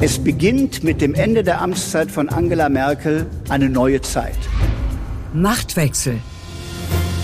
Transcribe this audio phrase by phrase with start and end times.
[0.00, 4.38] Es beginnt mit dem Ende der Amtszeit von Angela Merkel eine neue Zeit.
[5.34, 6.20] Machtwechsel.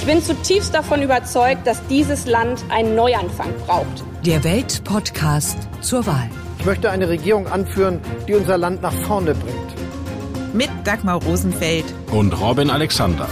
[0.00, 4.04] Ich bin zutiefst davon überzeugt, dass dieses Land einen Neuanfang braucht.
[4.26, 6.28] Der Welt-Podcast zur Wahl.
[6.58, 10.52] Ich möchte eine Regierung anführen, die unser Land nach vorne bringt.
[10.52, 13.28] Mit Dagmar Rosenfeld und Robin Alexander.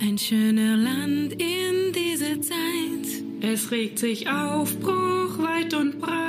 [0.00, 3.52] Ein schöner Land in dieser Zeit.
[3.52, 6.27] Es regt sich Aufbruch weit und breit.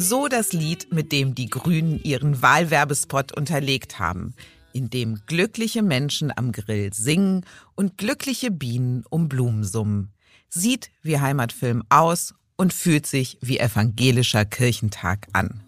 [0.00, 4.32] So das Lied, mit dem die Grünen ihren Wahlwerbespot unterlegt haben,
[4.72, 10.12] in dem glückliche Menschen am Grill singen und glückliche Bienen um Blumen summen.
[10.48, 15.64] Sieht wie Heimatfilm aus und fühlt sich wie evangelischer Kirchentag an.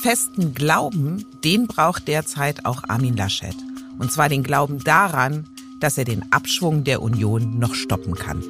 [0.00, 3.56] Festen Glauben, den braucht derzeit auch Armin Laschet.
[3.98, 5.48] Und zwar den Glauben daran,
[5.80, 8.44] dass er den Abschwung der Union noch stoppen kann.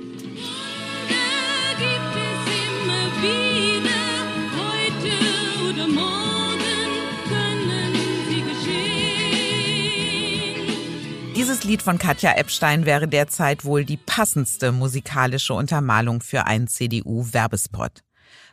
[11.47, 18.03] Dieses Lied von Katja Epstein wäre derzeit wohl die passendste musikalische Untermalung für einen CDU-Werbespot.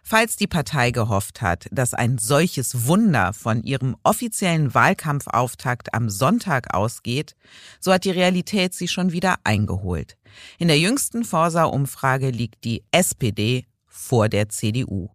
[0.04, 6.76] Falls die Partei gehofft hat, dass ein solches Wunder von ihrem offiziellen Wahlkampfauftakt am Sonntag
[6.76, 7.34] ausgeht,
[7.80, 10.16] so hat die Realität sie schon wieder eingeholt.
[10.60, 15.10] In der jüngsten Forsa-Umfrage liegt die SPD vor der CDU.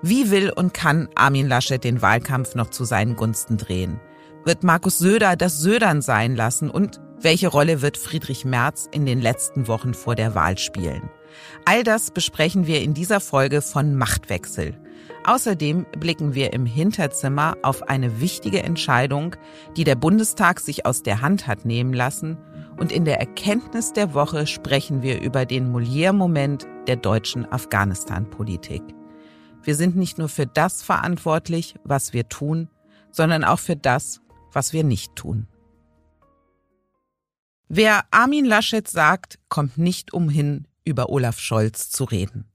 [0.00, 4.00] Wie will und kann Armin Laschet den Wahlkampf noch zu seinen Gunsten drehen?
[4.44, 9.20] Wird Markus Söder das Södern sein lassen und welche Rolle wird Friedrich Merz in den
[9.20, 11.08] letzten Wochen vor der Wahl spielen?
[11.64, 14.76] All das besprechen wir in dieser Folge von Machtwechsel.
[15.24, 19.36] Außerdem blicken wir im Hinterzimmer auf eine wichtige Entscheidung,
[19.76, 22.36] die der Bundestag sich aus der Hand hat nehmen lassen.
[22.76, 28.82] Und in der Erkenntnis der Woche sprechen wir über den Molière-Moment der deutschen Afghanistan-Politik.
[29.62, 32.68] Wir sind nicht nur für das verantwortlich, was wir tun,
[33.12, 34.21] sondern auch für das,
[34.52, 35.46] was wir nicht tun.
[37.68, 42.52] Wer Armin Laschet sagt, kommt nicht umhin, über Olaf Scholz zu reden.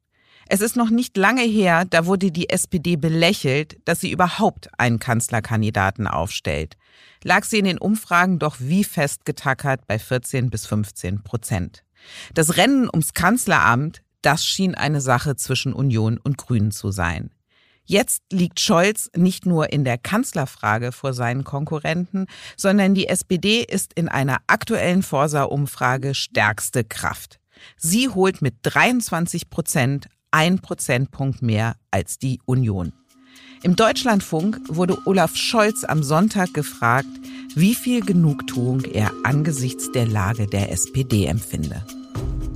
[0.49, 4.99] Es ist noch nicht lange her, da wurde die SPD belächelt, dass sie überhaupt einen
[4.99, 6.77] Kanzlerkandidaten aufstellt.
[7.23, 11.83] Lag sie in den Umfragen doch wie festgetackert bei 14 bis 15 Prozent.
[12.33, 17.31] Das Rennen ums Kanzleramt, das schien eine Sache zwischen Union und Grünen zu sein.
[17.89, 22.27] Jetzt liegt Scholz nicht nur in der Kanzlerfrage vor seinen Konkurrenten,
[22.57, 27.39] sondern die SPD ist in einer aktuellen Forsa-Umfrage stärkste Kraft.
[27.77, 32.91] Sie holt mit 23 Prozent ein Prozentpunkt mehr als die Union.
[33.63, 37.07] Im Deutschlandfunk wurde Olaf Scholz am Sonntag gefragt,
[37.55, 41.83] wie viel Genugtuung er angesichts der Lage der SPD empfinde.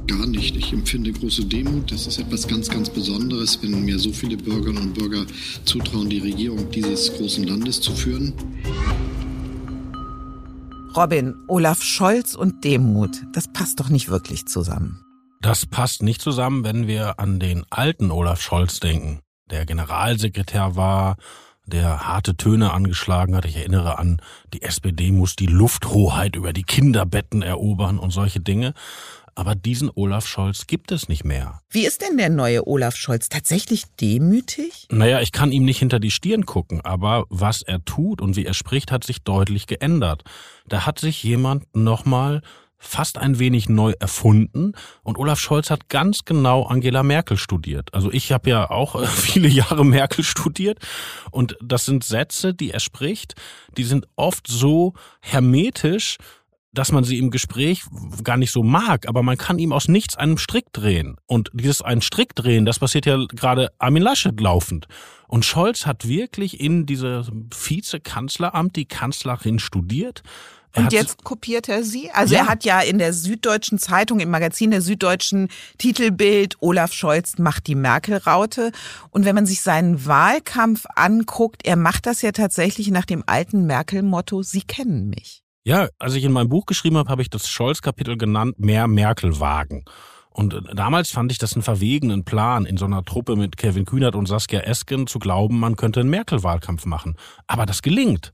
[0.07, 0.55] Gar nicht.
[0.55, 1.91] Ich empfinde große Demut.
[1.91, 5.25] Das ist etwas ganz, ganz Besonderes, wenn mir so viele Bürgerinnen und Bürger
[5.65, 8.33] zutrauen, die Regierung dieses großen Landes zu führen.
[10.95, 15.05] Robin, Olaf Scholz und Demut, das passt doch nicht wirklich zusammen.
[15.41, 21.15] Das passt nicht zusammen, wenn wir an den alten Olaf Scholz denken, der Generalsekretär war,
[21.65, 23.45] der harte Töne angeschlagen hat.
[23.45, 24.21] Ich erinnere an,
[24.53, 28.73] die SPD muss die Lufthoheit über die Kinderbetten erobern und solche Dinge.
[29.35, 31.61] Aber diesen Olaf Scholz gibt es nicht mehr.
[31.69, 33.29] Wie ist denn der neue Olaf Scholz?
[33.29, 34.87] Tatsächlich demütig?
[34.89, 38.45] Naja, ich kann ihm nicht hinter die Stirn gucken, aber was er tut und wie
[38.45, 40.23] er spricht, hat sich deutlich geändert.
[40.67, 42.41] Da hat sich jemand nochmal
[42.81, 47.93] fast ein wenig neu erfunden und Olaf Scholz hat ganz genau Angela Merkel studiert.
[47.93, 50.79] Also ich habe ja auch viele Jahre Merkel studiert
[51.29, 53.35] und das sind Sätze, die er spricht,
[53.77, 56.17] die sind oft so hermetisch,
[56.73, 57.83] dass man sie im Gespräch
[58.23, 61.17] gar nicht so mag, aber man kann ihm aus nichts einen Strick drehen.
[61.25, 64.87] Und dieses einen Strick drehen, das passiert ja gerade Armin Laschet laufend.
[65.27, 70.23] Und Scholz hat wirklich in diesem Vizekanzleramt die Kanzlerin studiert.
[70.73, 72.11] Er und jetzt kopiert er sie?
[72.11, 72.41] Also ja.
[72.41, 77.67] er hat ja in der Süddeutschen Zeitung, im Magazin der Süddeutschen Titelbild, Olaf Scholz macht
[77.67, 78.71] die Merkel-Raute.
[79.09, 83.65] Und wenn man sich seinen Wahlkampf anguckt, er macht das ja tatsächlich nach dem alten
[83.65, 85.43] Merkel-Motto, Sie kennen mich.
[85.63, 89.39] Ja, als ich in meinem Buch geschrieben habe, habe ich das Scholz-Kapitel genannt, mehr Merkel
[89.39, 89.85] wagen.
[90.31, 93.85] Und äh, damals fand ich das einen verwegenen Plan, in so einer Truppe mit Kevin
[93.85, 97.15] Kühnert und Saskia Esken zu glauben, man könnte einen Merkel-Wahlkampf machen.
[97.45, 98.31] Aber das gelingt.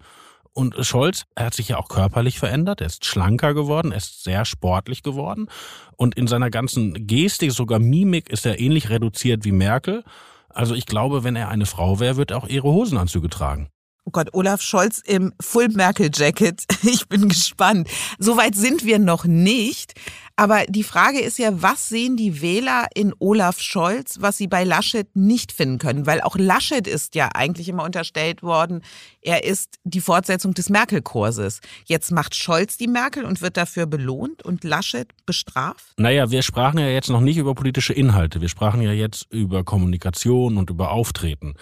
[0.54, 4.24] Und Scholz, er hat sich ja auch körperlich verändert, er ist schlanker geworden, er ist
[4.24, 5.50] sehr sportlich geworden.
[5.98, 10.04] Und in seiner ganzen Gestik, sogar Mimik, ist er ähnlich reduziert wie Merkel.
[10.50, 13.70] Also ich glaube, wenn er eine Frau wäre, wird er auch ihre Hosenanzüge tragen.
[14.08, 16.64] Oh Gott, Olaf Scholz im Full Merkel Jacket.
[16.84, 17.90] Ich bin gespannt.
[18.20, 19.96] Soweit sind wir noch nicht.
[20.38, 24.64] Aber die Frage ist ja, was sehen die Wähler in Olaf Scholz, was sie bei
[24.64, 26.06] Laschet nicht finden können?
[26.06, 28.82] Weil auch Laschet ist ja eigentlich immer unterstellt worden,
[29.22, 31.60] er ist die Fortsetzung des Merkel-Kurses.
[31.84, 35.84] Jetzt macht Scholz die Merkel und wird dafür belohnt und Laschet bestraft?
[35.98, 38.40] Naja, wir sprachen ja jetzt noch nicht über politische Inhalte.
[38.40, 41.56] Wir sprachen ja jetzt über Kommunikation und über Auftreten.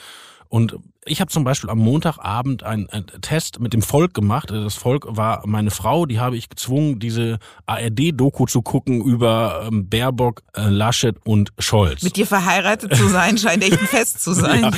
[0.47, 0.77] Und
[1.07, 4.49] ich habe zum Beispiel am Montagabend einen, einen, Test mit dem Volk gemacht.
[4.49, 7.37] Das Volk war meine Frau, die habe ich gezwungen, diese
[7.67, 12.01] ARD-Doku zu gucken über ähm, Baerbock, äh, Laschet und Scholz.
[12.01, 14.63] Mit dir verheiratet zu sein, scheint echt ein Fest zu sein.
[14.63, 14.71] Ja.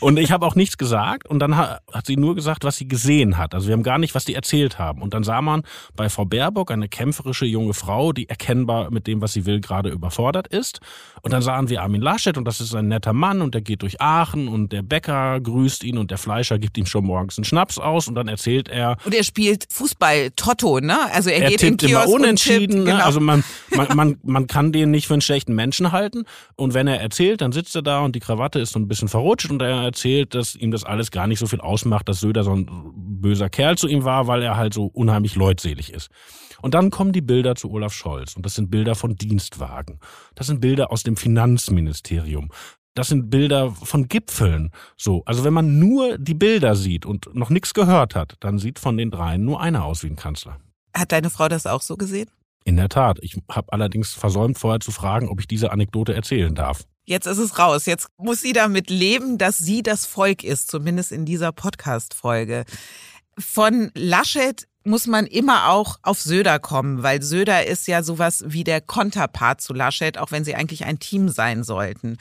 [0.00, 2.88] Und ich habe auch nichts gesagt und dann hat, hat sie nur gesagt, was sie
[2.88, 3.54] gesehen hat.
[3.54, 5.00] Also wir haben gar nicht, was die erzählt haben.
[5.00, 5.62] Und dann sah man
[5.94, 9.90] bei Frau Baerbock eine kämpferische junge Frau, die erkennbar mit dem, was sie will, gerade
[9.90, 10.80] überfordert ist.
[11.22, 13.82] Und dann sahen wir Armin Laschet und das ist ein netter Mann und der geht
[13.82, 17.44] durch Aachen und der Bäcker grüßt ihn und der Fleischer gibt ihm schon morgens einen
[17.44, 18.96] Schnaps aus und dann erzählt er.
[19.04, 20.96] Und er spielt Fußball Totto, ne?
[21.12, 22.76] Also er, er geht in Kiosk immer unentschieden.
[22.76, 22.92] Tippt, ne?
[22.92, 23.04] genau.
[23.04, 23.44] Also man,
[23.74, 26.24] man, man, man kann den nicht für einen schlechten Menschen halten.
[26.56, 29.08] Und wenn er erzählt, dann sitzt er da und die Krawatte ist so ein bisschen
[29.08, 32.44] verrutscht und er erzählt, dass ihm das alles gar nicht so viel ausmacht, dass Söder
[32.44, 36.10] so ein böser Kerl zu ihm war, weil er halt so unheimlich leutselig ist.
[36.60, 38.36] Und dann kommen die Bilder zu Olaf Scholz.
[38.36, 40.00] Und das sind Bilder von Dienstwagen.
[40.34, 42.50] Das sind Bilder aus dem Finanzministerium.
[42.98, 44.72] Das sind Bilder von Gipfeln.
[44.96, 48.80] So, also wenn man nur die Bilder sieht und noch nichts gehört hat, dann sieht
[48.80, 50.58] von den dreien nur einer aus wie ein Kanzler.
[50.92, 52.28] Hat deine Frau das auch so gesehen?
[52.64, 53.20] In der Tat.
[53.22, 56.86] Ich habe allerdings versäumt, vorher zu fragen, ob ich diese Anekdote erzählen darf.
[57.04, 57.86] Jetzt ist es raus.
[57.86, 62.64] Jetzt muss sie damit leben, dass sie das Volk ist, zumindest in dieser Podcast-Folge.
[63.38, 68.64] Von Laschet muss man immer auch auf Söder kommen, weil Söder ist ja sowas wie
[68.64, 72.16] der Konterpart zu Laschet, auch wenn sie eigentlich ein Team sein sollten.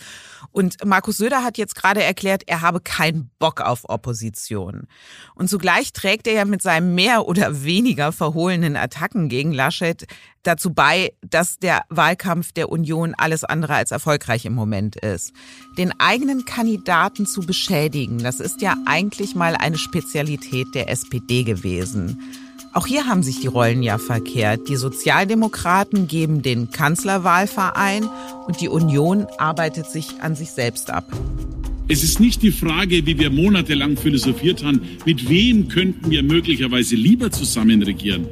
[0.52, 4.88] Und Markus Söder hat jetzt gerade erklärt, er habe keinen Bock auf Opposition.
[5.36, 10.06] Und zugleich trägt er ja mit seinem mehr oder weniger verhohlenen Attacken gegen Laschet
[10.48, 15.34] dazu bei, dass der Wahlkampf der Union alles andere als erfolgreich im Moment ist.
[15.78, 22.22] Den eigenen Kandidaten zu beschädigen, das ist ja eigentlich mal eine Spezialität der SPD gewesen.
[22.74, 24.70] Auch hier haben sich die Rollen ja verkehrt.
[24.70, 28.08] Die Sozialdemokraten geben den Kanzlerwahlverein
[28.46, 31.06] und die Union arbeitet sich an sich selbst ab.
[31.90, 36.96] Es ist nicht die Frage, wie wir monatelang philosophiert haben, mit wem könnten wir möglicherweise
[36.96, 38.28] lieber zusammen regieren.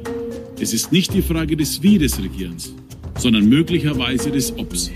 [0.58, 2.72] Es ist nicht die Frage des Wie des Regierens,
[3.18, 4.90] sondern möglicherweise des Obs.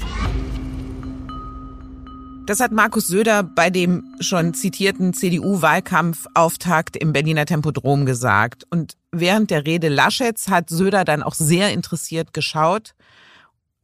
[2.46, 8.64] Das hat Markus Söder bei dem schon zitierten CDU-Wahlkampfauftakt im Berliner Tempodrom gesagt.
[8.70, 12.94] Und während der Rede Laschets hat Söder dann auch sehr interessiert geschaut.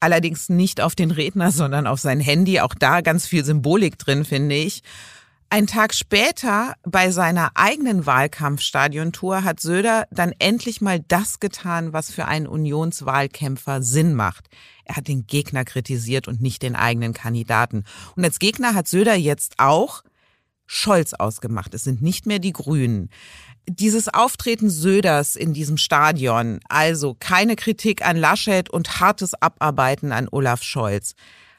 [0.01, 2.61] Allerdings nicht auf den Redner, sondern auf sein Handy.
[2.61, 4.83] Auch da ganz viel Symbolik drin, finde ich.
[5.49, 12.11] Ein Tag später bei seiner eigenen Wahlkampfstadiontour hat Söder dann endlich mal das getan, was
[12.11, 14.49] für einen Unionswahlkämpfer Sinn macht.
[14.85, 17.85] Er hat den Gegner kritisiert und nicht den eigenen Kandidaten.
[18.17, 20.03] Und als Gegner hat Söder jetzt auch
[20.67, 21.75] Scholz ausgemacht.
[21.75, 23.09] Es sind nicht mehr die Grünen.
[23.69, 30.29] Dieses Auftreten Söders in diesem Stadion, also keine Kritik an Laschet und hartes Abarbeiten an
[30.29, 31.15] Olaf Scholz.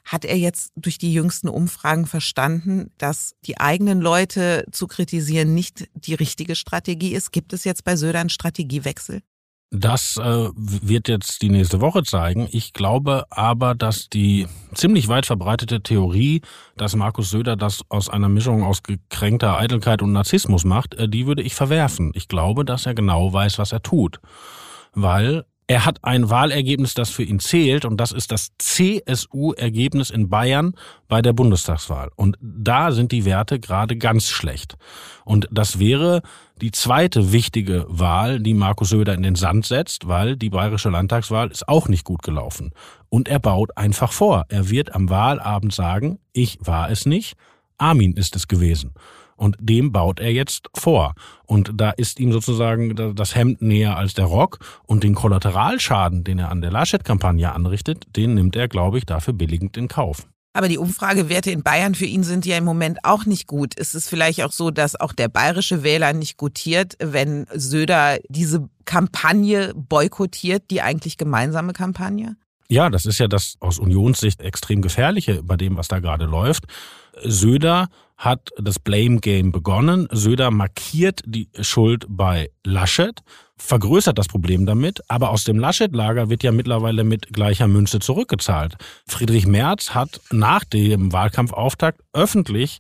[0.08, 5.90] Hat er jetzt durch die jüngsten Umfragen verstanden, dass die eigenen Leute zu kritisieren nicht
[5.96, 7.34] die richtige Strategie ist?
[7.34, 9.22] Gibt es jetzt bei Söder einen Strategiewechsel?
[9.70, 12.48] Das äh, wird jetzt die nächste Woche zeigen.
[12.52, 16.42] Ich glaube aber, dass die ziemlich weit verbreitete Theorie,
[16.78, 21.28] dass Markus Söder das aus einer Mischung aus gekränkter Eitelkeit und Narzissmus macht, äh, die
[21.28, 22.14] würde ich verwerfen.
[22.16, 24.22] Ich glaube, dass er genau weiß, was er tut.
[24.94, 30.30] Weil er hat ein Wahlergebnis, das für ihn zählt, und das ist das CSU-Ergebnis in
[30.30, 30.74] Bayern
[31.10, 32.10] bei der Bundestagswahl.
[32.16, 34.78] Und da sind die Werte gerade ganz schlecht.
[35.26, 36.22] Und das wäre
[36.62, 41.52] die zweite wichtige Wahl, die Markus Söder in den Sand setzt, weil die bayerische Landtagswahl
[41.52, 42.72] ist auch nicht gut gelaufen.
[43.10, 44.46] Und er baut einfach vor.
[44.48, 47.36] Er wird am Wahlabend sagen, ich war es nicht,
[47.78, 48.94] Armin ist es gewesen.
[49.38, 51.14] Und dem baut er jetzt vor.
[51.46, 54.60] Und da ist ihm sozusagen das Hemd näher als der Rock.
[54.86, 59.34] Und den Kollateralschaden, den er an der Laschet-Kampagne anrichtet, den nimmt er, glaube ich, dafür
[59.34, 60.28] billigend in Kauf.
[60.54, 63.76] Aber die Umfragewerte in Bayern für ihn sind ja im Moment auch nicht gut.
[63.76, 68.68] Ist es vielleicht auch so, dass auch der bayerische Wähler nicht gutiert, wenn Söder diese
[68.84, 72.38] Kampagne boykottiert, die eigentlich gemeinsame Kampagne?
[72.70, 76.66] Ja, das ist ja das aus Unionssicht extrem gefährliche bei dem, was da gerade läuft.
[77.24, 80.08] Söder hat das Blame Game begonnen.
[80.12, 83.22] Söder markiert die Schuld bei Laschet,
[83.58, 88.76] vergrößert das Problem damit, aber aus dem Laschet-Lager wird ja mittlerweile mit gleicher Münze zurückgezahlt.
[89.08, 92.80] Friedrich Merz hat nach dem Wahlkampfauftakt öffentlich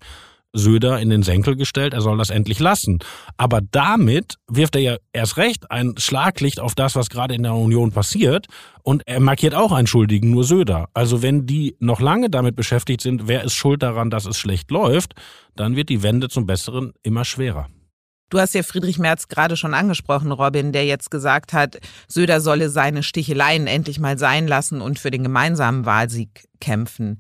[0.58, 3.00] Söder in den Senkel gestellt, er soll das endlich lassen.
[3.38, 7.54] Aber damit wirft er ja erst recht ein Schlaglicht auf das, was gerade in der
[7.54, 8.48] Union passiert.
[8.84, 10.90] Und er markiert auch einen Schuldigen, nur Söder.
[10.94, 14.72] Also wenn die noch lange damit beschäftigt sind, wer ist schuld daran, dass es schlecht
[14.72, 15.14] läuft,
[15.56, 17.68] dann wird die Wende zum Besseren immer schwerer.
[18.30, 21.78] Du hast ja Friedrich Merz gerade schon angesprochen, Robin, der jetzt gesagt hat,
[22.10, 27.20] Söder solle seine Sticheleien endlich mal sein lassen und für den gemeinsamen Wahlsieg kämpfen.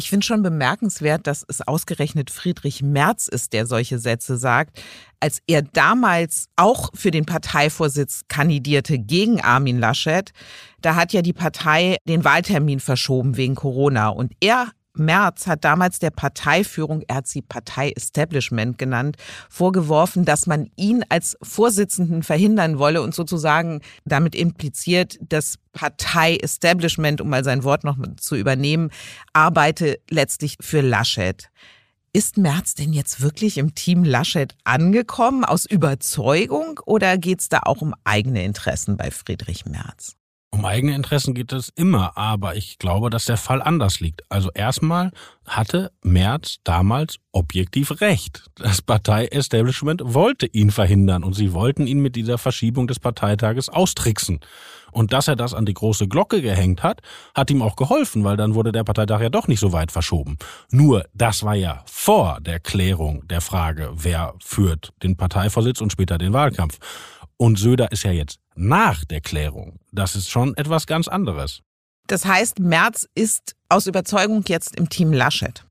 [0.00, 4.82] Ich finde schon bemerkenswert, dass es ausgerechnet Friedrich Merz ist, der solche Sätze sagt.
[5.20, 10.32] Als er damals auch für den Parteivorsitz kandidierte gegen Armin Laschet,
[10.80, 14.08] da hat ja die Partei den Wahltermin verschoben wegen Corona.
[14.08, 14.68] Und er
[15.00, 19.16] Merz hat damals der Parteiführung, er hat sie Partei-Establishment genannt,
[19.48, 27.28] vorgeworfen, dass man ihn als Vorsitzenden verhindern wolle und sozusagen damit impliziert, das Partei-Establishment, um
[27.28, 28.90] mal sein Wort noch zu übernehmen,
[29.32, 31.50] arbeite letztlich für Laschet.
[32.12, 37.60] Ist Merz denn jetzt wirklich im Team Laschet angekommen aus Überzeugung oder geht es da
[37.64, 40.16] auch um eigene Interessen bei Friedrich Merz?
[40.52, 44.24] Um eigene Interessen geht es immer, aber ich glaube, dass der Fall anders liegt.
[44.28, 45.12] Also erstmal
[45.46, 48.50] hatte Merz damals objektiv recht.
[48.56, 54.40] Das Partei-Establishment wollte ihn verhindern und sie wollten ihn mit dieser Verschiebung des Parteitages austricksen.
[54.90, 57.00] Und dass er das an die große Glocke gehängt hat,
[57.32, 60.36] hat ihm auch geholfen, weil dann wurde der Parteitag ja doch nicht so weit verschoben.
[60.70, 66.18] Nur, das war ja vor der Klärung der Frage, wer führt den Parteivorsitz und später
[66.18, 66.78] den Wahlkampf.
[67.40, 69.80] Und Söder ist ja jetzt nach der Klärung.
[69.92, 71.62] Das ist schon etwas ganz anderes.
[72.06, 75.64] Das heißt, Merz ist aus Überzeugung jetzt im Team Laschet.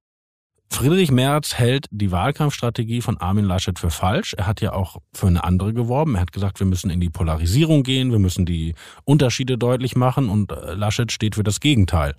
[0.72, 4.34] Friedrich Merz hält die Wahlkampfstrategie von Armin Laschet für falsch.
[4.34, 6.16] Er hat ja auch für eine andere geworben.
[6.16, 8.74] Er hat gesagt, wir müssen in die Polarisierung gehen, wir müssen die
[9.04, 12.16] Unterschiede deutlich machen und äh, Laschet steht für das Gegenteil.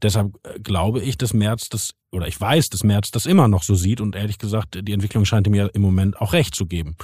[0.00, 3.64] Deshalb äh, glaube ich, dass Merz das, oder ich weiß, dass Merz das immer noch
[3.64, 6.66] so sieht und ehrlich gesagt, die Entwicklung scheint ihm ja im Moment auch recht zu
[6.66, 6.94] geben.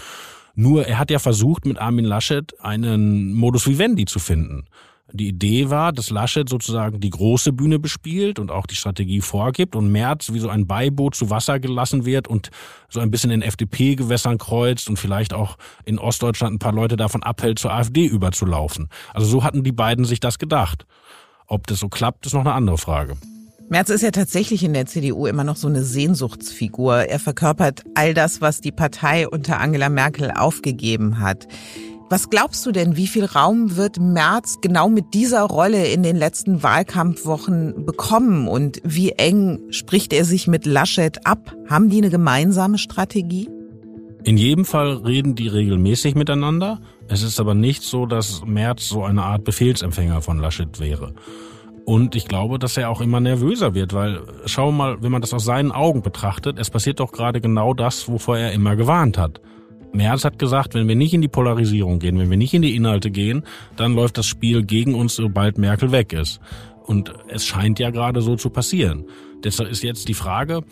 [0.54, 4.64] Nur er hat ja versucht, mit Armin Laschet einen Modus vivendi zu finden.
[5.14, 9.76] Die Idee war, dass Laschet sozusagen die große Bühne bespielt und auch die Strategie vorgibt
[9.76, 12.50] und Merz wie so ein Beiboot zu Wasser gelassen wird und
[12.88, 17.22] so ein bisschen in FDP-Gewässern kreuzt und vielleicht auch in Ostdeutschland ein paar Leute davon
[17.22, 18.88] abhält, zur AfD überzulaufen.
[19.12, 20.86] Also so hatten die beiden sich das gedacht.
[21.46, 23.16] Ob das so klappt, ist noch eine andere Frage.
[23.68, 27.08] Merz ist ja tatsächlich in der CDU immer noch so eine Sehnsuchtsfigur.
[27.08, 31.48] Er verkörpert all das, was die Partei unter Angela Merkel aufgegeben hat.
[32.10, 36.16] Was glaubst du denn, wie viel Raum wird Merz genau mit dieser Rolle in den
[36.16, 41.54] letzten Wahlkampfwochen bekommen und wie eng spricht er sich mit Laschet ab?
[41.70, 43.48] Haben die eine gemeinsame Strategie?
[44.24, 46.80] In jedem Fall reden die regelmäßig miteinander.
[47.08, 51.14] Es ist aber nicht so, dass Merz so eine Art Befehlsempfänger von Laschet wäre.
[51.84, 55.34] Und ich glaube, dass er auch immer nervöser wird, weil schau mal, wenn man das
[55.34, 59.40] aus seinen Augen betrachtet, es passiert doch gerade genau das, wovor er immer gewarnt hat.
[59.92, 62.76] Merz hat gesagt, wenn wir nicht in die Polarisierung gehen, wenn wir nicht in die
[62.76, 63.42] Inhalte gehen,
[63.76, 66.40] dann läuft das Spiel gegen uns, sobald Merkel weg ist.
[66.86, 69.04] Und es scheint ja gerade so zu passieren.
[69.44, 70.62] Deshalb ist jetzt die Frage,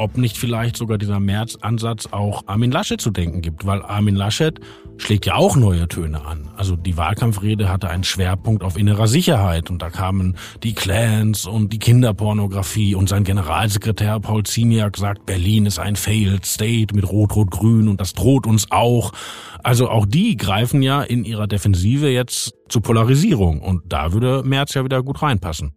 [0.00, 4.58] ob nicht vielleicht sogar dieser März-Ansatz auch Armin Laschet zu denken gibt, weil Armin Laschet
[4.96, 6.50] schlägt ja auch neue Töne an.
[6.56, 11.72] Also die Wahlkampfrede hatte einen Schwerpunkt auf innerer Sicherheit und da kamen die Clans und
[11.72, 17.88] die Kinderpornografie und sein Generalsekretär Paul Ziemiak sagt, Berlin ist ein failed state mit Rot-Rot-Grün
[17.88, 19.12] und das droht uns auch.
[19.62, 24.74] Also auch die greifen ja in ihrer Defensive jetzt zur Polarisierung und da würde Merz
[24.74, 25.72] ja wieder gut reinpassen.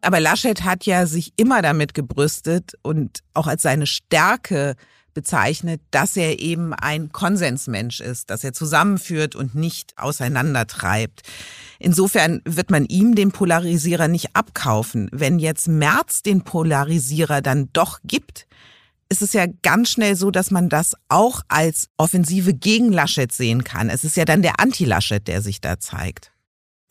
[0.00, 4.76] Aber Laschet hat ja sich immer damit gebrüstet und auch als seine Stärke
[5.14, 11.22] bezeichnet, dass er eben ein Konsensmensch ist, dass er zusammenführt und nicht auseinandertreibt.
[11.80, 15.08] Insofern wird man ihm den Polarisierer nicht abkaufen.
[15.10, 18.46] Wenn jetzt Merz den Polarisierer dann doch gibt,
[19.08, 23.64] ist es ja ganz schnell so, dass man das auch als Offensive gegen Laschet sehen
[23.64, 23.90] kann.
[23.90, 26.30] Es ist ja dann der Anti-Laschet, der sich da zeigt.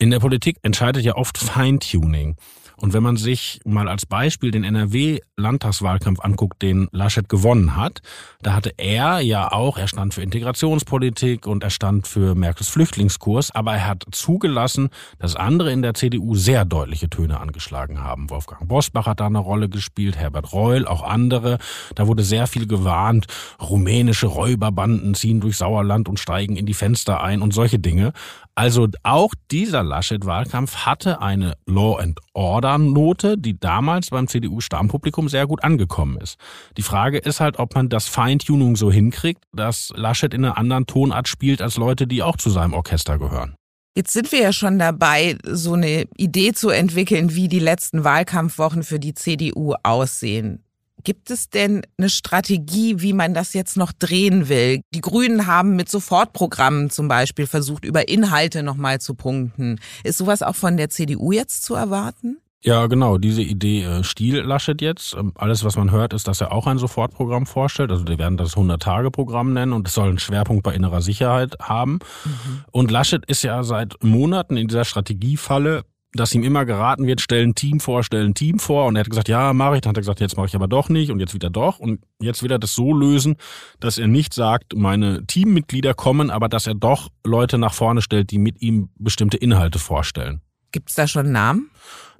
[0.00, 2.36] In der Politik entscheidet ja oft Feintuning.
[2.80, 8.00] Und wenn man sich mal als Beispiel den NRW-Landtagswahlkampf anguckt, den Laschet gewonnen hat,
[8.40, 13.50] da hatte er ja auch, er stand für Integrationspolitik und er stand für Merkels Flüchtlingskurs,
[13.52, 18.30] aber er hat zugelassen, dass andere in der CDU sehr deutliche Töne angeschlagen haben.
[18.30, 21.58] Wolfgang Bosbach hat da eine Rolle gespielt, Herbert Reul, auch andere.
[21.96, 23.26] Da wurde sehr viel gewarnt,
[23.60, 28.12] rumänische Räuberbanden ziehen durch Sauerland und steigen in die Fenster ein und solche Dinge.
[28.54, 35.46] Also auch dieser Laschet-Wahlkampf hatte eine Law and Order Note, die damals beim CDU-Stammpublikum sehr
[35.46, 36.36] gut angekommen ist.
[36.76, 40.86] Die Frage ist halt, ob man das Feintuning so hinkriegt, dass Laschet in einer anderen
[40.86, 43.54] Tonart spielt als Leute, die auch zu seinem Orchester gehören.
[43.96, 48.84] Jetzt sind wir ja schon dabei, so eine Idee zu entwickeln, wie die letzten Wahlkampfwochen
[48.84, 50.62] für die CDU aussehen.
[51.08, 54.82] Gibt es denn eine Strategie, wie man das jetzt noch drehen will?
[54.92, 59.80] Die Grünen haben mit Sofortprogrammen zum Beispiel versucht, über Inhalte nochmal zu punkten.
[60.04, 62.42] Ist sowas auch von der CDU jetzt zu erwarten?
[62.62, 65.14] Ja, genau, diese Idee äh, Stiel Laschet jetzt.
[65.14, 67.90] Ähm, alles, was man hört, ist, dass er auch ein Sofortprogramm vorstellt.
[67.90, 72.00] Also die werden das 100-Tage-Programm nennen und es soll einen Schwerpunkt bei innerer Sicherheit haben.
[72.26, 72.64] Mhm.
[72.70, 77.54] Und Laschet ist ja seit Monaten in dieser Strategiefalle, dass ihm immer geraten wird, stellen
[77.54, 78.86] Team vor, stellen Team vor.
[78.86, 79.80] Und er hat gesagt, ja, mache ich.
[79.82, 81.78] Dann hat er gesagt, jetzt mache ich aber doch nicht und jetzt wieder doch.
[81.78, 83.36] Und jetzt will er das so lösen,
[83.80, 88.30] dass er nicht sagt, meine Teammitglieder kommen, aber dass er doch Leute nach vorne stellt,
[88.30, 90.40] die mit ihm bestimmte Inhalte vorstellen.
[90.72, 91.70] Gibt es da schon Namen?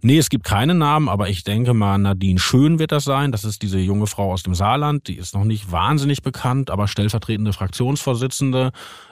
[0.01, 3.33] Nee, es gibt keine Namen, aber ich denke mal, Nadine Schön wird das sein.
[3.33, 5.09] Das ist diese junge Frau aus dem Saarland.
[5.09, 8.71] Die ist noch nicht wahnsinnig bekannt, aber stellvertretende Fraktionsvorsitzende,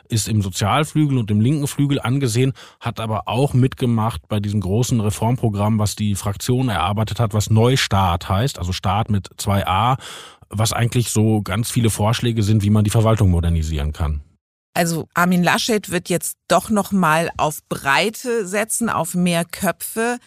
[0.09, 5.01] ist im Sozialflügel und im linken Flügel angesehen, hat aber auch mitgemacht bei diesem großen
[5.01, 9.99] Reformprogramm, was die Fraktion erarbeitet hat, was Neustart heißt, also Start mit 2a,
[10.49, 14.23] was eigentlich so ganz viele Vorschläge sind, wie man die Verwaltung modernisieren kann.
[14.77, 20.19] Also Armin Laschet wird jetzt doch noch mal auf Breite setzen, auf mehr Köpfe.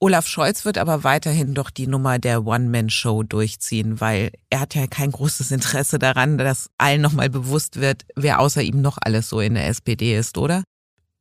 [0.00, 4.88] Olaf Scholz wird aber weiterhin doch die Nummer der One-Man-Show durchziehen, weil er hat ja
[4.88, 9.38] kein großes Interesse daran, dass allen nochmal bewusst wird, wer außer ihm noch alles so
[9.38, 10.64] in der SPD ist, oder?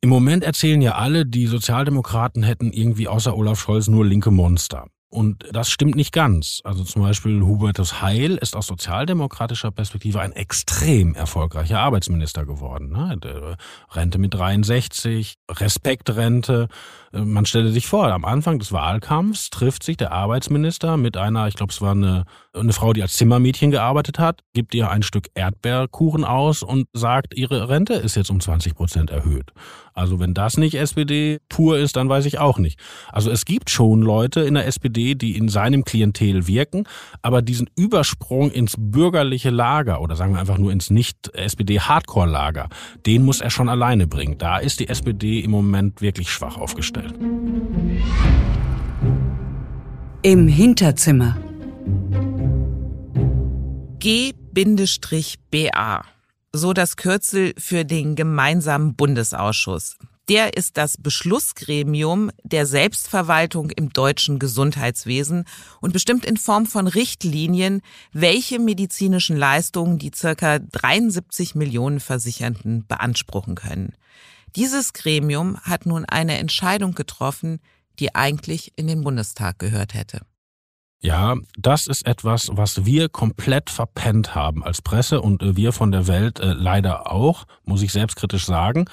[0.01, 4.87] Im Moment erzählen ja alle, die Sozialdemokraten hätten irgendwie außer Olaf Scholz nur linke Monster.
[5.11, 6.61] Und das stimmt nicht ganz.
[6.63, 12.91] Also zum Beispiel Hubertus Heil ist aus sozialdemokratischer Perspektive ein extrem erfolgreicher Arbeitsminister geworden.
[12.91, 13.57] Ne?
[13.91, 16.69] Rente mit 63, Respektrente.
[17.13, 21.55] Man stelle sich vor, am Anfang des Wahlkampfs trifft sich der Arbeitsminister mit einer, ich
[21.55, 25.27] glaube, es war eine, eine Frau, die als Zimmermädchen gearbeitet hat, gibt ihr ein Stück
[25.33, 29.51] Erdbeerkuchen aus und sagt, ihre Rente ist jetzt um 20 Prozent erhöht.
[29.93, 32.79] Also wenn das nicht SPD pur ist, dann weiß ich auch nicht.
[33.09, 36.85] Also es gibt schon Leute in der SPD, die in seinem Klientel wirken,
[37.21, 42.69] aber diesen Übersprung ins bürgerliche Lager oder sagen wir einfach nur ins nicht-SPD-Hardcore-Lager,
[43.05, 44.37] den muss er schon alleine bringen.
[44.37, 47.00] Da ist die SPD im Moment wirklich schwach aufgestellt.
[50.23, 51.37] Im Hinterzimmer.
[53.99, 56.03] G-BA
[56.53, 59.97] so das Kürzel für den gemeinsamen Bundesausschuss.
[60.29, 65.45] Der ist das Beschlussgremium der Selbstverwaltung im deutschen Gesundheitswesen
[65.81, 67.81] und bestimmt in Form von Richtlinien,
[68.13, 73.93] welche medizinischen Leistungen die circa 73 Millionen Versicherten beanspruchen können.
[74.55, 77.59] Dieses Gremium hat nun eine Entscheidung getroffen,
[77.99, 80.21] die eigentlich in den Bundestag gehört hätte.
[81.03, 85.91] Ja, das ist etwas, was wir komplett verpennt haben als Presse und äh, wir von
[85.91, 88.85] der Welt äh, leider auch, muss ich selbstkritisch sagen.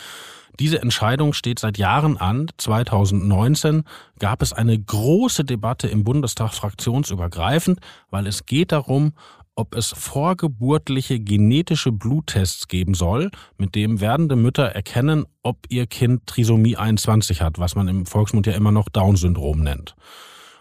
[0.59, 2.49] Diese Entscheidung steht seit Jahren an.
[2.57, 3.85] 2019
[4.19, 7.79] gab es eine große Debatte im Bundestag fraktionsübergreifend,
[8.11, 9.13] weil es geht darum,
[9.59, 16.27] ob es vorgeburtliche genetische Bluttests geben soll, mit dem werdende Mütter erkennen, ob ihr Kind
[16.27, 19.97] Trisomie 21 hat, was man im Volksmund ja immer noch Down-Syndrom nennt.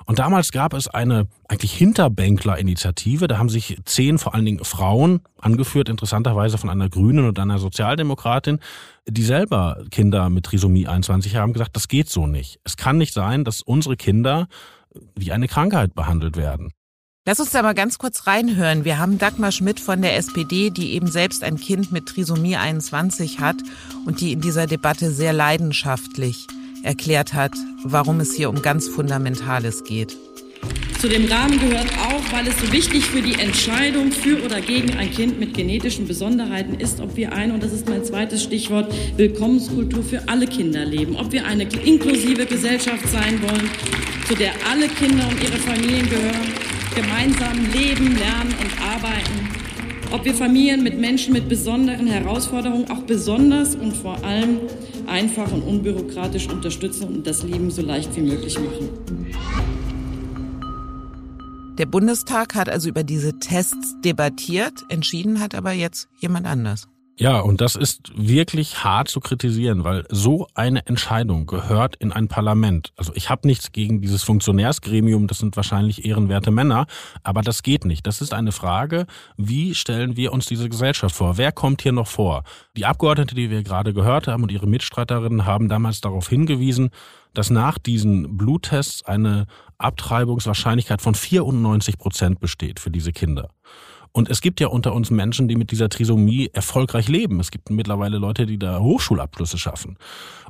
[0.07, 3.27] Und damals gab es eine eigentlich Hinterbänkler-Initiative.
[3.27, 7.59] Da haben sich zehn, vor allen Dingen Frauen, angeführt interessanterweise von einer Grünen und einer
[7.59, 8.59] Sozialdemokratin,
[9.07, 12.59] die selber Kinder mit Trisomie 21 haben, gesagt, das geht so nicht.
[12.63, 14.47] Es kann nicht sein, dass unsere Kinder
[15.13, 16.71] wie eine Krankheit behandelt werden.
[17.27, 18.85] Lass uns da mal ganz kurz reinhören.
[18.85, 23.41] Wir haben Dagmar Schmidt von der SPD, die eben selbst ein Kind mit Trisomie 21
[23.41, 23.57] hat
[24.05, 26.47] und die in dieser Debatte sehr leidenschaftlich
[26.83, 27.51] erklärt hat,
[27.83, 30.15] warum es hier um ganz Fundamentales geht.
[31.01, 34.97] Zu dem Rahmen gehört auch, weil es so wichtig für die Entscheidung für oder gegen
[34.97, 38.89] ein Kind mit genetischen Besonderheiten ist, ob wir eine, und das ist mein zweites Stichwort,
[39.17, 43.69] Willkommenskultur für alle Kinder leben, ob wir eine inklusive Gesellschaft sein wollen,
[44.29, 49.47] zu der alle Kinder und ihre Familien gehören, gemeinsam leben, lernen und arbeiten,
[50.11, 54.61] ob wir Familien mit Menschen mit besonderen Herausforderungen auch besonders und vor allem
[55.05, 58.89] einfach und unbürokratisch unterstützen und das Leben so leicht wie möglich machen.
[61.77, 66.87] Der Bundestag hat also über diese Tests debattiert, entschieden hat aber jetzt jemand anders.
[67.19, 72.27] Ja, und das ist wirklich hart zu kritisieren, weil so eine Entscheidung gehört in ein
[72.27, 72.93] Parlament.
[72.95, 76.85] Also ich habe nichts gegen dieses Funktionärsgremium, das sind wahrscheinlich ehrenwerte Männer,
[77.23, 78.05] aber das geht nicht.
[78.05, 81.37] Das ist eine Frage, wie stellen wir uns diese Gesellschaft vor?
[81.39, 82.43] Wer kommt hier noch vor?
[82.75, 86.91] Die Abgeordnete, die wir gerade gehört haben und ihre Mitstreiterinnen haben damals darauf hingewiesen,
[87.33, 89.47] dass nach diesen Bluttests eine
[89.79, 93.49] Abtreibungswahrscheinlichkeit von 94 Prozent besteht für diese Kinder.
[94.11, 97.39] Und es gibt ja unter uns Menschen, die mit dieser Trisomie erfolgreich leben.
[97.39, 99.97] Es gibt mittlerweile Leute, die da Hochschulabschlüsse schaffen.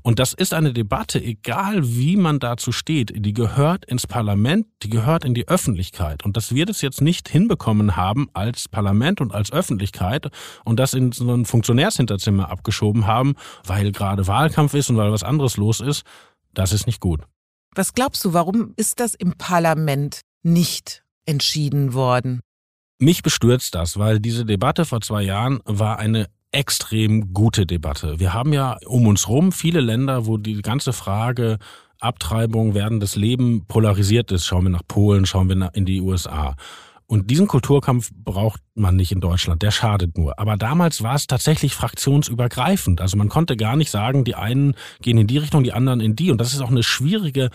[0.03, 4.89] Und das ist eine Debatte, egal wie man dazu steht, die gehört ins Parlament, die
[4.89, 6.23] gehört in die Öffentlichkeit.
[6.23, 10.29] Und dass wir das jetzt nicht hinbekommen haben als Parlament und als Öffentlichkeit
[10.63, 15.23] und das in so ein Funktionärshinterzimmer abgeschoben haben, weil gerade Wahlkampf ist und weil was
[15.23, 16.03] anderes los ist,
[16.53, 17.21] das ist nicht gut.
[17.75, 22.39] Was glaubst du, warum ist das im Parlament nicht entschieden worden?
[22.99, 28.19] Mich bestürzt das, weil diese Debatte vor zwei Jahren war eine extrem gute Debatte.
[28.19, 31.59] Wir haben ja um uns rum viele Länder, wo die ganze Frage
[31.99, 34.45] Abtreibung, werdendes Leben polarisiert ist.
[34.45, 36.55] Schauen wir nach Polen, schauen wir in die USA.
[37.05, 40.37] Und diesen Kulturkampf braucht man nicht in Deutschland, der schadet nur.
[40.39, 42.99] Aber damals war es tatsächlich fraktionsübergreifend.
[42.99, 46.15] Also man konnte gar nicht sagen, die einen gehen in die Richtung, die anderen in
[46.15, 46.31] die.
[46.31, 47.49] Und das ist auch eine schwierige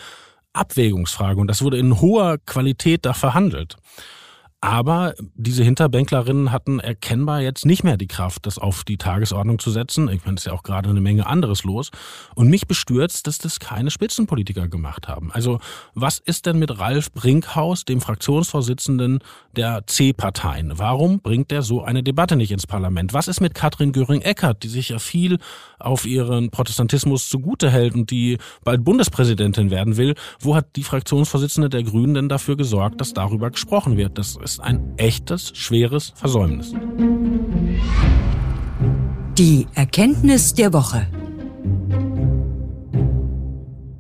[0.54, 1.38] Abwägungsfrage.
[1.38, 3.76] Und das wurde in hoher Qualität da verhandelt.
[4.64, 9.72] Aber diese Hinterbänklerinnen hatten erkennbar jetzt nicht mehr die Kraft, das auf die Tagesordnung zu
[9.72, 10.08] setzen.
[10.08, 11.90] Ich meine, es ist ja auch gerade eine Menge anderes los.
[12.36, 15.32] Und mich bestürzt, dass das keine Spitzenpolitiker gemacht haben.
[15.32, 15.58] Also
[15.94, 19.18] was ist denn mit Ralf Brinkhaus, dem Fraktionsvorsitzenden
[19.56, 20.78] der C-Parteien?
[20.78, 23.12] Warum bringt er so eine Debatte nicht ins Parlament?
[23.12, 25.38] Was ist mit Katrin Göring-Eckardt, die sich ja viel
[25.80, 30.14] auf ihren Protestantismus zugute hält und die bald Bundespräsidentin werden will?
[30.38, 34.18] Wo hat die Fraktionsvorsitzende der Grünen denn dafür gesorgt, dass darüber gesprochen wird?
[34.18, 36.74] Das ist ein echtes, schweres Versäumnis.
[39.38, 41.06] Die Erkenntnis der Woche.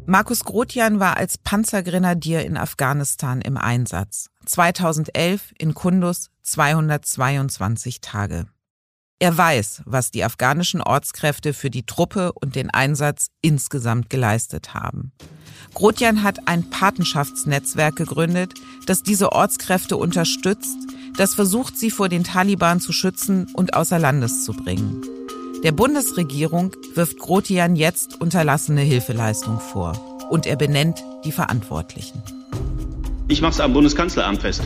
[0.04, 4.28] Markus Grotjan war als Panzergrenadier in Afghanistan im Einsatz.
[4.44, 8.46] 2011 in Kundus 222 Tage.
[9.22, 15.12] Er weiß, was die afghanischen Ortskräfte für die Truppe und den Einsatz insgesamt geleistet haben.
[15.74, 18.54] Grotjan hat ein Patenschaftsnetzwerk gegründet,
[18.84, 20.76] das diese Ortskräfte unterstützt,
[21.16, 25.02] das versucht, sie vor den Taliban zu schützen und außer Landes zu bringen.
[25.62, 29.92] Der Bundesregierung wirft Grotjan jetzt unterlassene Hilfeleistung vor
[30.30, 32.20] und er benennt die Verantwortlichen.
[33.28, 34.64] Ich mache es am Bundeskanzleramt fest.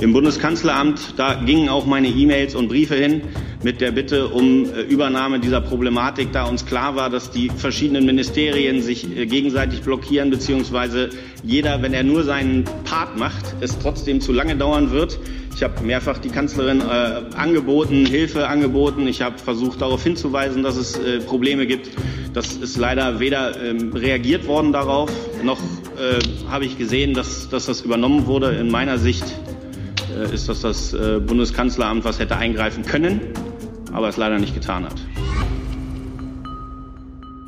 [0.00, 3.22] Im Bundeskanzleramt, da gingen auch meine E-Mails und Briefe hin
[3.64, 8.04] mit der Bitte um äh, Übernahme dieser Problematik, da uns klar war, dass die verschiedenen
[8.04, 11.08] Ministerien sich äh, gegenseitig blockieren, beziehungsweise
[11.42, 15.18] jeder, wenn er nur seinen Part macht, es trotzdem zu lange dauern wird.
[15.56, 16.84] Ich habe mehrfach die Kanzlerin äh,
[17.36, 19.06] angeboten, Hilfe angeboten.
[19.06, 21.88] Ich habe versucht, darauf hinzuweisen, dass es äh, Probleme gibt.
[22.34, 25.10] Das ist leider weder ähm, reagiert worden darauf,
[25.42, 25.60] noch
[25.96, 28.50] äh, habe ich gesehen, dass, dass das übernommen wurde.
[28.56, 29.24] In meiner Sicht
[30.14, 33.20] äh, ist das das äh, Bundeskanzleramt, was hätte eingreifen können,
[33.94, 34.94] aber es leider nicht getan hat.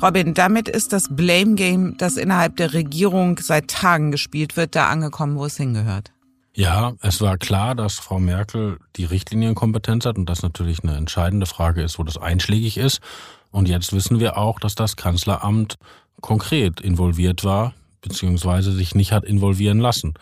[0.01, 4.89] Robin, damit ist das Blame Game, das innerhalb der Regierung seit Tagen gespielt wird, da
[4.89, 6.11] angekommen, wo es hingehört.
[6.53, 11.45] Ja, es war klar, dass Frau Merkel die Richtlinienkompetenz hat und das natürlich eine entscheidende
[11.45, 12.99] Frage ist, wo das einschlägig ist.
[13.51, 15.75] Und jetzt wissen wir auch, dass das Kanzleramt
[16.21, 20.13] konkret involviert war, beziehungsweise sich nicht hat involvieren lassen.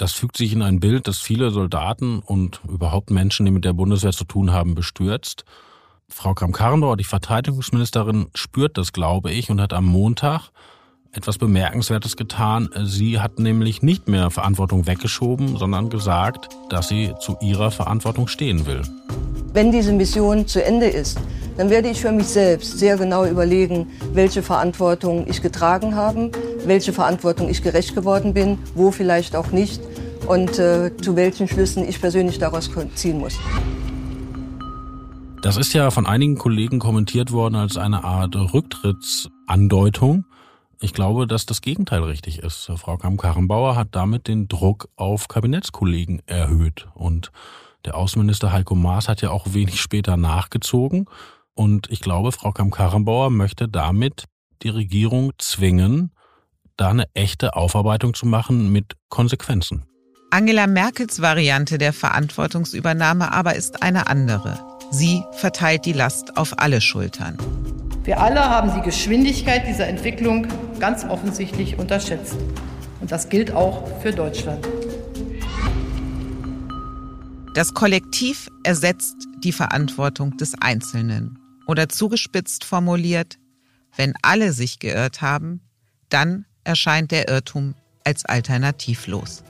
[0.00, 3.74] Das fügt sich in ein Bild, das viele Soldaten und überhaupt Menschen, die mit der
[3.74, 5.44] Bundeswehr zu tun haben, bestürzt.
[6.08, 10.52] Frau Kramp-Karrenbauer, die Verteidigungsministerin, spürt das, glaube ich, und hat am Montag
[11.12, 12.70] etwas Bemerkenswertes getan.
[12.84, 18.64] Sie hat nämlich nicht mehr Verantwortung weggeschoben, sondern gesagt, dass sie zu ihrer Verantwortung stehen
[18.64, 18.80] will.
[19.52, 21.20] Wenn diese Mission zu Ende ist,
[21.58, 26.30] dann werde ich für mich selbst sehr genau überlegen, welche Verantwortung ich getragen habe,
[26.64, 29.80] welche Verantwortung ich gerecht geworden bin, wo vielleicht auch nicht
[30.26, 33.38] und äh, zu welchen Schlüssen ich persönlich daraus ziehen muss.
[35.42, 40.26] Das ist ja von einigen Kollegen kommentiert worden als eine Art Rücktrittsandeutung.
[40.82, 42.70] Ich glaube, dass das Gegenteil richtig ist.
[42.76, 46.88] Frau Kamm-Karrenbauer hat damit den Druck auf Kabinettskollegen erhöht.
[46.94, 47.32] Und
[47.86, 51.06] der Außenminister Heiko Maas hat ja auch wenig später nachgezogen.
[51.54, 54.24] Und ich glaube, Frau Kamm-Karrenbauer möchte damit
[54.62, 56.12] die Regierung zwingen,
[56.80, 59.84] da eine echte Aufarbeitung zu machen mit Konsequenzen.
[60.30, 64.58] Angela Merkels Variante der Verantwortungsübernahme aber ist eine andere.
[64.90, 67.36] Sie verteilt die Last auf alle Schultern.
[68.04, 70.46] Wir alle haben die Geschwindigkeit dieser Entwicklung
[70.78, 72.36] ganz offensichtlich unterschätzt.
[73.00, 74.66] Und das gilt auch für Deutschland.
[77.54, 81.38] Das Kollektiv ersetzt die Verantwortung des Einzelnen.
[81.66, 83.38] Oder zugespitzt formuliert,
[83.96, 85.60] wenn alle sich geirrt haben,
[86.08, 89.42] dann erscheint der Irrtum als alternativlos.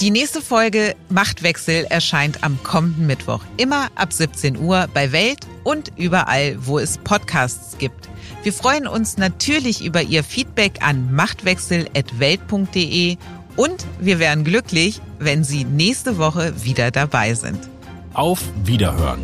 [0.00, 5.92] Die nächste Folge Machtwechsel erscheint am kommenden Mittwoch, immer ab 17 Uhr bei Welt und
[5.96, 8.08] überall, wo es Podcasts gibt.
[8.42, 13.18] Wir freuen uns natürlich über Ihr Feedback an machtwechsel.welt.de
[13.56, 17.70] Und wir wären glücklich, wenn Sie nächste Woche wieder dabei sind.
[18.14, 19.22] Auf Wiederhören.